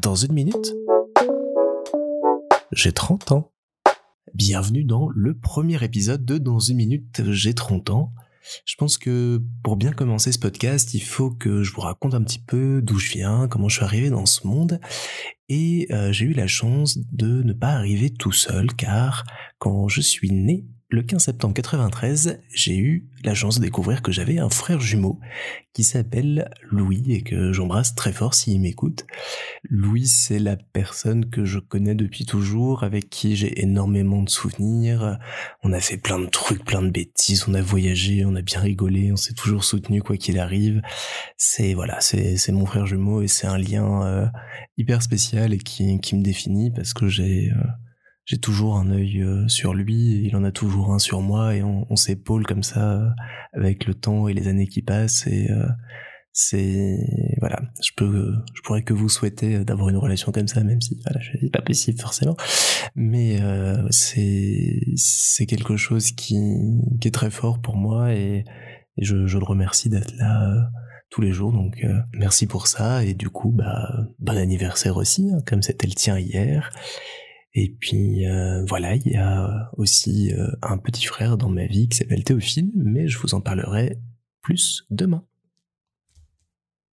Dans 0.00 0.14
une 0.14 0.32
minute, 0.32 0.74
j'ai 2.72 2.92
30 2.92 3.32
ans. 3.32 3.52
Bienvenue 4.34 4.84
dans 4.84 5.08
le 5.08 5.36
premier 5.36 5.82
épisode 5.82 6.24
de 6.24 6.38
Dans 6.38 6.60
une 6.60 6.76
minute, 6.76 7.22
j'ai 7.32 7.54
30 7.54 7.90
ans. 7.90 8.12
Je 8.64 8.76
pense 8.76 8.96
que 8.96 9.42
pour 9.62 9.76
bien 9.76 9.92
commencer 9.92 10.30
ce 10.30 10.38
podcast, 10.38 10.94
il 10.94 11.02
faut 11.02 11.30
que 11.30 11.62
je 11.62 11.72
vous 11.72 11.80
raconte 11.80 12.14
un 12.14 12.22
petit 12.22 12.38
peu 12.38 12.80
d'où 12.82 12.98
je 12.98 13.10
viens, 13.10 13.48
comment 13.48 13.68
je 13.68 13.76
suis 13.76 13.84
arrivé 13.84 14.10
dans 14.10 14.26
ce 14.26 14.46
monde. 14.46 14.80
Et 15.48 15.88
euh, 15.90 16.12
j'ai 16.12 16.26
eu 16.26 16.32
la 16.32 16.46
chance 16.46 16.98
de 17.12 17.42
ne 17.42 17.52
pas 17.52 17.72
arriver 17.72 18.10
tout 18.10 18.32
seul, 18.32 18.72
car 18.74 19.24
quand 19.58 19.88
je 19.88 20.00
suis 20.00 20.30
né, 20.30 20.64
le 20.90 21.02
15 21.02 21.22
septembre 21.22 21.52
93, 21.52 22.40
j'ai 22.54 22.78
eu 22.78 23.10
la 23.22 23.34
chance 23.34 23.58
de 23.58 23.64
découvrir 23.64 24.00
que 24.00 24.10
j'avais 24.10 24.38
un 24.38 24.48
frère 24.48 24.80
jumeau 24.80 25.20
qui 25.74 25.84
s'appelle 25.84 26.50
Louis 26.70 27.04
et 27.12 27.20
que 27.20 27.52
j'embrasse 27.52 27.94
très 27.94 28.10
fort 28.10 28.32
s'il 28.32 28.58
m'écoute. 28.62 29.06
Louis, 29.68 30.06
c'est 30.06 30.38
la 30.38 30.56
personne 30.56 31.28
que 31.28 31.44
je 31.44 31.58
connais 31.58 31.94
depuis 31.94 32.24
toujours, 32.24 32.84
avec 32.84 33.10
qui 33.10 33.36
j'ai 33.36 33.60
énormément 33.60 34.22
de 34.22 34.30
souvenirs. 34.30 35.18
On 35.62 35.74
a 35.74 35.80
fait 35.80 35.98
plein 35.98 36.18
de 36.18 36.26
trucs, 36.26 36.64
plein 36.64 36.80
de 36.80 36.90
bêtises, 36.90 37.44
on 37.46 37.54
a 37.54 37.60
voyagé, 37.60 38.24
on 38.24 38.34
a 38.34 38.42
bien 38.42 38.60
rigolé, 38.60 39.12
on 39.12 39.16
s'est 39.16 39.34
toujours 39.34 39.64
soutenu 39.64 40.00
quoi 40.00 40.16
qu'il 40.16 40.38
arrive. 40.38 40.80
C'est 41.36 41.74
voilà, 41.74 42.00
c'est 42.00 42.50
mon 42.50 42.64
frère 42.64 42.86
jumeau 42.86 43.20
et 43.20 43.28
c'est 43.28 43.46
un 43.46 43.58
lien 43.58 44.06
euh, 44.06 44.26
hyper 44.78 45.02
spécial 45.02 45.52
et 45.52 45.58
qui 45.58 46.00
qui 46.00 46.16
me 46.16 46.22
définit 46.22 46.70
parce 46.70 46.94
que 46.94 47.08
j'ai 47.08 47.50
euh, 47.50 47.62
j'ai 48.28 48.38
toujours 48.38 48.76
un 48.76 48.90
œil 48.90 49.22
euh, 49.22 49.48
sur 49.48 49.72
lui, 49.72 50.22
il 50.26 50.36
en 50.36 50.44
a 50.44 50.52
toujours 50.52 50.92
un 50.92 50.98
sur 50.98 51.22
moi, 51.22 51.56
et 51.56 51.62
on, 51.62 51.96
s'épaule 51.96 52.44
comme 52.44 52.62
ça 52.62 53.00
euh, 53.00 53.08
avec 53.54 53.86
le 53.86 53.94
temps 53.94 54.28
et 54.28 54.34
les 54.34 54.48
années 54.48 54.66
qui 54.66 54.82
passent. 54.82 55.26
Et 55.26 55.50
euh, 55.50 55.66
c'est 56.30 56.98
voilà, 57.40 57.62
je 57.82 57.90
peux, 57.96 58.34
je 58.52 58.60
pourrais 58.60 58.82
que 58.82 58.92
vous 58.92 59.08
souhaiter 59.08 59.64
d'avoir 59.64 59.88
une 59.88 59.96
relation 59.96 60.30
comme 60.30 60.46
ça, 60.46 60.62
même 60.62 60.82
si 60.82 61.00
voilà, 61.06 61.20
c'est 61.40 61.50
pas 61.50 61.62
possible 61.62 61.98
forcément, 61.98 62.36
mais 62.94 63.40
c'est 63.90 64.78
c'est 64.94 65.46
quelque 65.46 65.76
chose 65.76 66.12
qui 66.12 66.36
qui 67.00 67.08
est 67.08 67.12
très 67.12 67.30
fort 67.30 67.60
pour 67.60 67.76
moi 67.76 68.12
et, 68.12 68.44
je, 69.00 69.26
je 69.26 69.38
le 69.38 69.44
remercie 69.44 69.88
d'être 69.88 70.14
là 70.16 70.70
tous 71.10 71.22
les 71.22 71.32
jours. 71.32 71.52
Donc 71.52 71.84
merci 72.12 72.46
pour 72.46 72.66
ça 72.66 73.04
et 73.04 73.14
du 73.14 73.30
coup 73.30 73.50
bah 73.50 73.88
bon 74.18 74.36
anniversaire 74.36 74.96
aussi, 74.96 75.30
hein, 75.32 75.38
comme 75.46 75.62
c'était 75.62 75.86
le 75.88 75.94
tien 75.94 76.18
hier. 76.18 76.70
Et 77.54 77.76
puis 77.80 78.26
euh, 78.26 78.64
voilà, 78.66 78.96
il 78.96 79.12
y 79.12 79.16
a 79.16 79.70
aussi 79.76 80.32
euh, 80.32 80.48
un 80.62 80.78
petit 80.78 81.06
frère 81.06 81.36
dans 81.36 81.48
ma 81.48 81.66
vie 81.66 81.88
qui 81.88 81.96
s'appelle 81.96 82.24
Théophile, 82.24 82.70
mais 82.74 83.08
je 83.08 83.18
vous 83.18 83.34
en 83.34 83.40
parlerai 83.40 83.98
plus 84.42 84.86
demain. 84.90 85.24